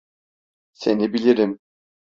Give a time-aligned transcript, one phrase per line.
[0.73, 1.59] Seni bilirim.